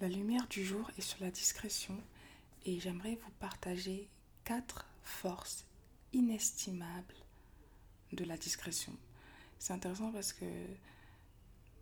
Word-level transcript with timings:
La 0.00 0.08
lumière 0.08 0.48
du 0.48 0.64
jour 0.64 0.90
est 0.96 1.02
sur 1.02 1.22
la 1.22 1.30
discrétion 1.30 1.94
et 2.64 2.80
j'aimerais 2.80 3.16
vous 3.16 3.30
partager 3.38 4.08
quatre 4.44 4.86
forces 5.02 5.66
inestimables 6.14 7.14
de 8.12 8.24
la 8.24 8.38
discrétion. 8.38 8.96
C'est 9.58 9.74
intéressant 9.74 10.10
parce 10.10 10.32
que 10.32 10.46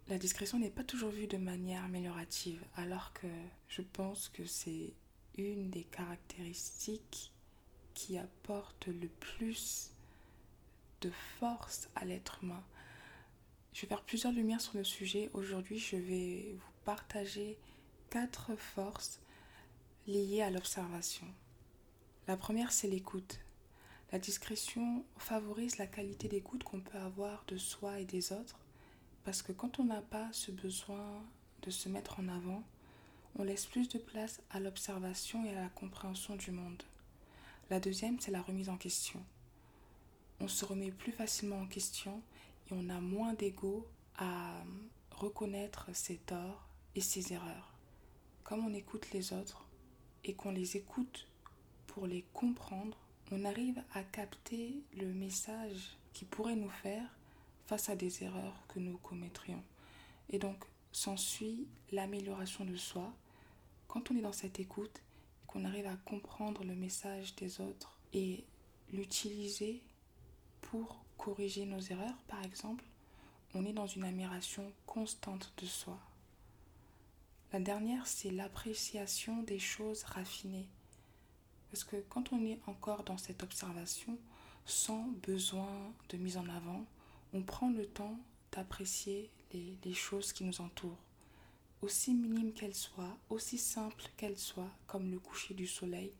la 0.09 0.19
discrétion 0.19 0.59
n'est 0.59 0.69
pas 0.69 0.83
toujours 0.83 1.11
vue 1.11 1.29
de 1.29 1.37
manière 1.37 1.85
améliorative, 1.85 2.61
alors 2.75 3.13
que 3.13 3.29
je 3.69 3.83
pense 3.83 4.29
que 4.31 4.45
c'est 4.45 4.93
une 5.37 5.71
des 5.71 5.85
caractéristiques 5.85 7.31
qui 7.95 8.19
apporte 8.19 8.89
le 8.89 9.07
plus 9.07 9.93
de 11.03 11.11
force 11.39 11.89
à 11.95 12.05
l'être 12.05 12.41
humain. 12.43 12.65
Je 13.73 13.83
vais 13.83 13.87
faire 13.87 14.03
plusieurs 14.03 14.33
lumières 14.33 14.61
sur 14.61 14.77
le 14.77 14.83
sujet. 14.83 15.31
Aujourd'hui, 15.35 15.79
je 15.79 15.95
vais 15.95 16.53
vous 16.57 16.73
partager 16.85 17.57
quatre 18.11 18.57
forces 18.57 19.21
liées 20.07 20.43
à 20.43 20.51
l'observation. 20.51 21.27
La 22.27 22.37
première, 22.37 22.73
c'est 22.73 22.89
l'écoute. 22.89 23.41
La 24.13 24.19
discrétion 24.19 25.05
favorise 25.19 25.77
la 25.77 25.87
qualité 25.87 26.29
d'écoute 26.29 26.65
qu'on 26.65 26.81
peut 26.81 26.99
avoir 26.99 27.45
de 27.49 27.59
soi 27.59 28.01
et 28.01 28.07
des 28.07 28.33
autres, 28.33 28.59
parce 29.25 29.43
que 29.43 29.53
quand 29.53 29.79
on 29.79 29.85
n'a 29.85 30.01
pas 30.01 30.29
ce 30.33 30.51
besoin 30.51 31.23
de 31.63 31.71
se 31.71 31.91
mettre 31.91 32.21
en 32.21 32.29
avant, 32.29 32.63
on 33.39 33.45
laisse 33.45 33.67
plus 33.67 33.89
de 33.89 33.99
place 33.99 34.41
à 34.51 34.61
l'observation 34.61 35.45
et 35.45 35.55
à 35.55 35.63
la 35.63 35.69
compréhension 35.69 36.37
du 36.37 36.51
monde. 36.51 36.83
La 37.69 37.81
deuxième, 37.81 38.19
c'est 38.19 38.31
la 38.31 38.41
remise 38.41 38.71
en 38.71 38.79
question. 38.79 39.23
On 40.41 40.49
se 40.49 40.65
remet 40.65 40.91
plus 40.91 41.13
facilement 41.13 41.61
en 41.61 41.67
question 41.67 42.23
et 42.71 42.75
on 42.75 42.89
a 42.89 43.01
moins 43.01 43.35
d'ego 43.35 43.87
à 44.17 44.55
reconnaître 45.11 45.91
ses 45.93 46.17
torts 46.17 46.67
et 46.95 47.03
ses 47.03 47.35
erreurs 47.35 47.78
comme 48.49 48.65
on 48.65 48.73
écoute 48.73 49.11
les 49.13 49.35
autres 49.35 49.63
et 50.25 50.33
qu'on 50.33 50.53
les 50.53 50.79
écoute 50.79 51.27
pour 51.87 52.07
les 52.07 52.25
comprendre, 52.33 52.97
on 53.31 53.45
arrive 53.45 53.83
à 53.93 54.03
capter 54.03 54.81
le 54.97 55.13
message 55.13 55.99
qui 56.15 56.25
pourrait 56.25 56.57
nous 56.57 56.71
faire 56.71 57.05
face 57.67 57.91
à 57.91 57.95
des 57.95 58.25
erreurs 58.25 58.59
que 58.69 58.79
nous 58.79 58.97
commettrions. 58.97 59.63
Et 60.31 60.39
donc 60.39 60.65
s'ensuit 60.93 61.67
l'amélioration 61.93 62.65
de 62.65 62.75
soi 62.77 63.13
quand 63.87 64.11
on 64.11 64.17
est 64.17 64.23
dans 64.23 64.33
cette 64.33 64.59
écoute, 64.59 65.03
qu'on 65.47 65.67
arrive 65.67 65.87
à 65.87 65.97
comprendre 66.07 66.65
le 66.65 66.75
message 66.75 67.37
des 67.37 67.61
autres 67.61 67.99
et 68.15 68.47
l'utiliser 68.91 69.83
pour 70.63 71.05
corriger 71.19 71.67
nos 71.67 71.81
erreurs, 71.81 72.17
par 72.29 72.43
exemple, 72.47 72.85
on 73.53 73.67
est 73.67 73.75
dans 73.75 73.87
une 73.87 74.05
amélioration 74.05 74.73
constante 74.87 75.53
de 75.59 75.67
soi. 75.67 76.01
La 77.53 77.61
dernière, 77.61 78.07
c'est 78.07 78.31
l'appréciation 78.31 79.43
des 79.43 79.59
choses 79.59 80.03
raffinées. 80.05 80.69
Parce 81.71 81.83
que 81.83 81.97
quand 82.11 82.33
on 82.33 82.45
est 82.45 82.59
encore 82.67 83.05
dans 83.05 83.17
cette 83.17 83.43
observation, 83.43 84.19
sans 84.67 85.09
besoin 85.27 85.71
de 86.11 86.19
mise 86.19 86.37
en 86.37 86.47
avant, 86.51 86.85
on 87.33 87.43
prend 87.43 87.71
le 87.71 87.87
temps 87.87 88.19
d'apprécier 88.53 89.31
les, 89.55 89.95
choses 89.95 90.35
qui 90.35 90.45
nous 90.45 90.61
entourent. 90.61 91.03
Aussi 91.81 92.13
minimes 92.13 92.53
qu'elles 92.53 92.75
soient, 92.75 93.17
aussi 93.31 93.57
simples 93.57 94.05
qu'elles 94.19 94.39
soient, 94.39 94.71
comme 94.87 95.11
le 95.11 95.19
coucher 95.19 95.55
du 95.55 95.67
soleil 95.67 96.13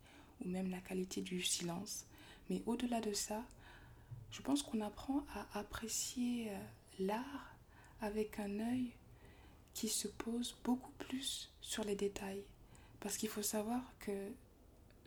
ou 0.43 0.49
même 0.49 0.71
la 0.71 0.79
qualité 0.79 1.21
du 1.21 1.43
silence. 1.43 2.05
Mais 2.49 2.63
au-delà 2.65 3.01
de 3.01 3.13
ça, 3.13 3.43
je 4.31 4.41
pense 4.41 4.63
qu'on 4.63 4.81
apprend 4.81 5.23
à 5.35 5.59
apprécier 5.59 6.49
euh, 6.49 6.57
l'art 6.99 7.55
avec 8.01 8.39
un 8.39 8.59
œil 8.59 8.93
qui 9.79 9.87
se 9.87 10.09
pose 10.09 10.57
beaucoup 10.65 10.91
plus 10.99 11.49
sur 11.61 11.85
les 11.85 11.95
détails. 11.95 12.43
Parce 12.99 13.15
qu'il 13.15 13.29
faut 13.29 13.41
savoir 13.41 13.81
que 13.99 14.29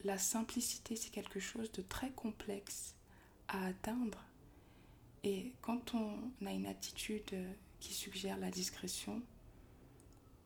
la 0.02 0.16
simplicité, 0.16 0.96
c'est 0.96 1.10
quelque 1.10 1.40
chose 1.40 1.70
de 1.72 1.82
très 1.82 2.10
complexe 2.12 2.94
à 3.48 3.66
atteindre. 3.66 4.24
Et 5.24 5.52
quand 5.60 5.94
on 5.94 6.16
a 6.46 6.52
une 6.52 6.64
attitude 6.64 7.34
qui 7.80 7.92
suggère 7.92 8.38
la 8.38 8.50
discrétion, 8.50 9.20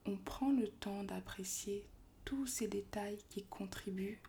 on 0.05 0.17
prend 0.17 0.51
le 0.51 0.67
temps 0.67 1.05
d'apprécier 1.05 1.85
tous 2.25 2.47
ces 2.47 2.67
détails 2.67 3.19
qui 3.29 3.43
contribuent 3.43 4.21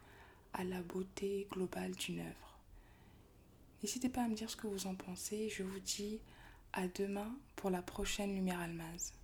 à 0.52 0.62
la 0.62 0.80
beauté 0.80 1.48
globale 1.50 1.96
d'une 1.96 2.20
œuvre. 2.20 2.60
N'hésitez 3.82 4.10
pas 4.10 4.22
à 4.22 4.28
me 4.28 4.36
dire 4.36 4.48
ce 4.48 4.56
que 4.56 4.68
vous 4.68 4.86
en 4.86 4.94
pensez. 4.94 5.48
Je 5.48 5.64
vous 5.64 5.80
dis 5.80 6.20
à 6.72 6.86
demain 6.86 7.36
pour 7.56 7.70
la 7.70 7.82
prochaine 7.82 8.32
Lumière 8.32 8.60
Almaz. 8.60 9.12